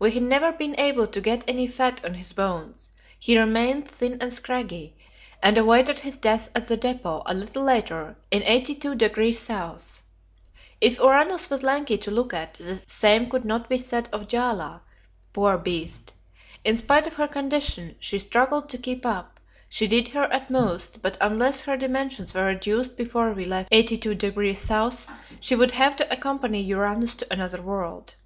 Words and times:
We 0.00 0.10
had 0.10 0.24
never 0.24 0.50
been 0.50 0.74
able 0.76 1.06
to 1.06 1.20
get 1.20 1.44
any 1.46 1.68
fat 1.68 2.04
on 2.04 2.14
his 2.14 2.32
bones; 2.32 2.90
he 3.16 3.38
remained 3.38 3.86
thin 3.86 4.18
and 4.20 4.32
scraggy, 4.32 4.96
and 5.40 5.56
awaited 5.56 6.00
his 6.00 6.16
death 6.16 6.50
at 6.52 6.66
the 6.66 6.76
depot, 6.76 7.22
a 7.26 7.32
little 7.32 7.62
later, 7.62 8.16
in 8.32 8.42
82° 8.42 9.74
S. 9.76 10.02
If 10.80 10.98
Uranus 10.98 11.48
was 11.48 11.62
lanky 11.62 11.96
to 11.96 12.10
look 12.10 12.34
at, 12.34 12.54
the 12.54 12.82
same 12.88 13.30
could 13.30 13.44
not 13.44 13.68
be 13.68 13.78
said 13.78 14.08
of 14.12 14.26
Jaala, 14.26 14.80
poor 15.32 15.56
beast! 15.56 16.12
In 16.64 16.76
spite 16.76 17.06
of 17.06 17.14
her 17.14 17.28
condition, 17.28 17.94
she 18.00 18.18
struggled 18.18 18.68
to 18.70 18.78
keep 18.78 19.06
up; 19.06 19.38
she 19.68 19.86
did 19.86 20.08
her 20.08 20.28
utmost, 20.32 21.02
but 21.02 21.16
unless 21.20 21.60
her 21.60 21.76
dimensions 21.76 22.34
were 22.34 22.46
reduced 22.46 22.96
before 22.96 23.32
we 23.32 23.44
left 23.44 23.70
82° 23.70 24.86
S., 24.88 25.06
she 25.38 25.54
would 25.54 25.70
have 25.70 25.94
to 25.94 26.12
accompany 26.12 26.60
Uranus 26.62 27.14
to 27.14 27.32
another 27.32 27.62
world. 27.62 28.16